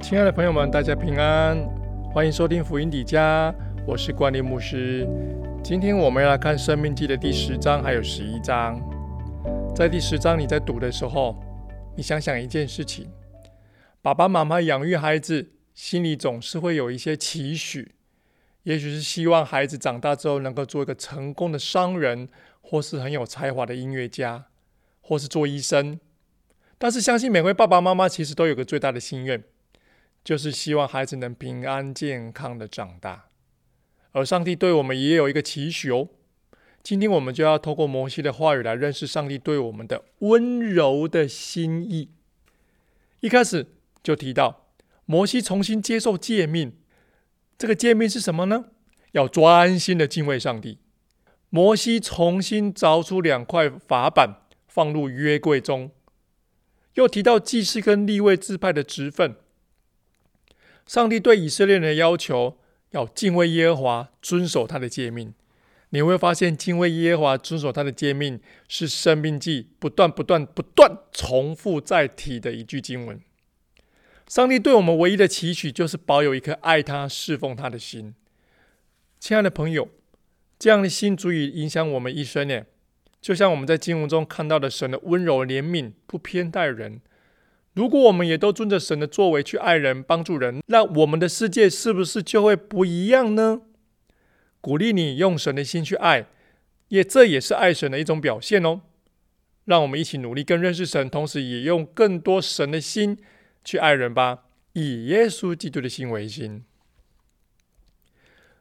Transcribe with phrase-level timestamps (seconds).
[0.00, 1.56] 亲爱的朋友们，大家平安，
[2.12, 3.54] 欢迎收听福音底家，
[3.86, 5.06] 我是关立牧师。
[5.62, 8.80] 今天我们要来看《生命记》的第十章还有十一章。
[9.76, 11.38] 在第十章你在读的时候，
[11.94, 13.08] 你想想一件事情：
[14.00, 17.94] 爸爸妈妈养育孩子，心里总是会有一些期许，
[18.62, 22.28] 也许是希望孩子长大之后能够做一个成功的商人，
[22.62, 24.46] 或是很有才华的音乐家，
[25.02, 26.00] 或是做医生。
[26.78, 29.44] 但是相信每位爸爸妈妈其实都有个最大的心愿。
[30.22, 33.26] 就是希望孩子能平安健康的长大，
[34.12, 36.08] 而上帝对我们也有一个期许哦。
[36.82, 42.10] 今天我们就要透过摩西的话语来认识上帝对我们的温柔的心意。
[43.20, 43.66] 一开始
[44.02, 44.68] 就提到
[45.04, 46.72] 摩西重新接受诫命，
[47.58, 48.66] 这个诫命是什么呢？
[49.12, 50.78] 要专心的敬畏上帝。
[51.48, 55.90] 摩西重新凿出两块法板放入约柜中，
[56.94, 59.36] 又提到祭司跟立位支派的职分。
[60.90, 62.58] 上帝对以色列人的要求
[62.90, 65.32] 要敬畏耶和华，遵守他的诫命。
[65.90, 73.20] 你会发现，敬畏耶和华、遵守他的诫命，是生命记不断、不断、不断重复再提的一句经文。
[74.26, 78.16] 上帝对我们唯一的期许，就是保有一颗爱他、侍奉他的心。
[79.20, 79.88] 亲爱的朋友，
[80.58, 82.64] 这样的心足以影响我们一生呢。
[83.20, 87.00] 就像我们在经文中看到的，神的温柔怜悯，不偏待人。
[87.80, 93.62] 如果我们也都遵着神的作为去爱人、帮助人，那我们的世界是不是就会不一样呢？
[94.60, 96.26] 鼓励你用神的心去爱，
[96.88, 98.82] 也这也是爱神的一种表现哦。
[99.64, 103.16] 让我们一起努力更认识神，同时也用更多神的心
[103.64, 104.40] 去爱人吧，
[104.74, 106.62] 以耶稣基督的心为心。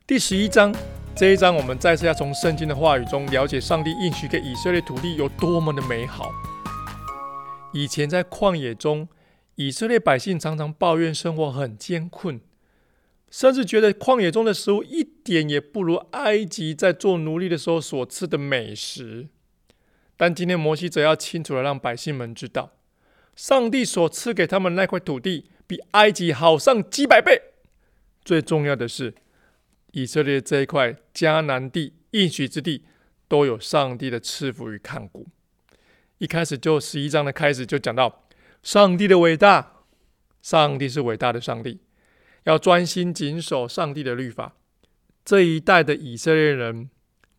[0.07, 0.73] 第十一章
[1.13, 6.31] 这一章，我们再次要从圣经的话语中了解上帝应许给以色列土地有多么的美好。
[7.71, 9.07] 以前在旷野中，
[9.55, 12.41] 以色列百姓常常抱怨生活很艰困，
[13.29, 19.27] 甚至觉得旷野中的食物一点也不如埃及在做奴隶的时候所吃的美食。
[20.17, 22.73] 但今天摩西则要清楚的让百姓们知道，
[23.35, 27.41] 上帝所赐给他们那块土地比埃及好上几百倍。
[28.25, 29.13] 最重要的是，
[29.91, 32.83] 以色列这一块迦南地应许之地，
[33.27, 35.27] 都有上帝的赐福与看顾。
[36.19, 38.25] 一开始就十一章的开始就讲到
[38.61, 39.71] 上帝的伟大，
[40.41, 41.79] 上帝是伟大的上帝，
[42.43, 44.55] 要专心谨守上帝的律法。
[45.23, 46.89] 这一代的以色列人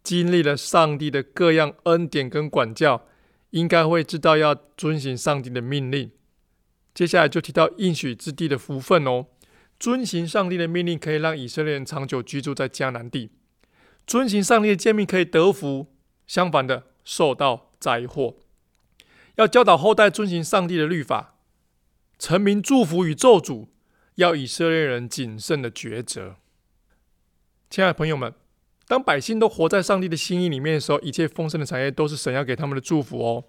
[0.02, 3.06] 经历了上帝的各样恩典跟管教，
[3.50, 6.10] 应该会知道要遵行上帝的命令。
[6.94, 9.26] 接下来就提到应许之地的福分哦，
[9.78, 13.30] 遵行上帝的命令可以让以色列人长久居住在迦南地，
[14.06, 15.88] 遵行上帝的诫命可以得福，
[16.26, 18.36] 相反的受到灾祸。
[19.40, 21.34] 要教导后代遵行上帝的律法，
[22.18, 23.68] 臣民祝福与咒诅，
[24.16, 26.36] 要以色列人谨慎的抉择。
[27.70, 28.34] 亲爱的朋友们，
[28.86, 33.44] 当百姓都活在上帝的心意里面的时候，一切丰盛的产业都是神要给他们的祝福哦。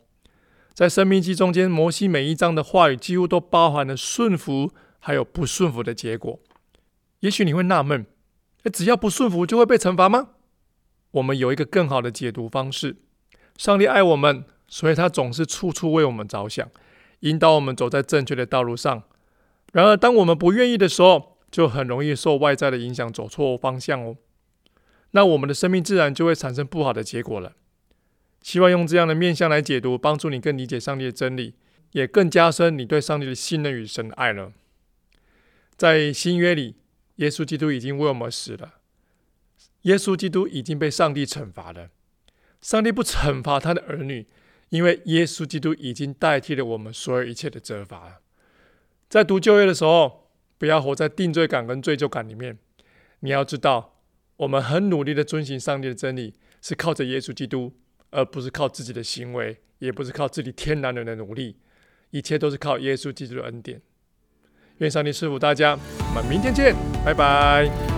[0.74, 6.40] 在生命记中间，摩西每一章的话语几乎都包含了顺服还有不顺服的结果。
[7.20, 8.06] 也许你会纳闷，
[8.72, 10.30] 只要不顺服就会被惩罚吗？
[11.12, 12.96] 我们有一个更好的解读方式：
[13.58, 14.46] 上帝爱我们。
[14.74, 16.66] 所以，他总是处处为我们着想，
[17.20, 19.04] 引导我们走在正确的道路上。
[19.74, 24.16] 然而，当我们不愿意的时候，就很容易受外在的影响，走错方向哦。
[25.12, 27.52] 那我们的生命自然就会产生不好的结果了。
[28.42, 31.56] 希望用这样的面向来解读，帮助你更理解上帝的真理，
[31.92, 34.54] 也更加深你对上帝的信任与神的爱了。
[35.76, 36.78] 在新约里，
[37.18, 38.76] 耶稣基督已经为我们死了，
[39.82, 41.90] 耶稣基督已经被上帝惩罚了。
[42.62, 44.28] 上帝不惩罚他的儿女。
[44.72, 48.22] 因为耶稣基督已经代替了我们所有一切的责罚。
[49.10, 52.58] 在读旧约的时候，不要活在定罪感跟罪疚感里面。
[53.20, 54.00] 你要知道，
[54.38, 57.74] 我们很努力的遵循上帝的真理，是靠着耶稣基督，
[58.12, 61.58] 而不是靠自己的行为，也不是靠自己天然人的努力。
[62.12, 63.82] 一切都是靠耶稣基督的恩典。
[64.78, 66.74] 愿上帝赐福大家，我们明天见，
[67.04, 67.91] 拜拜。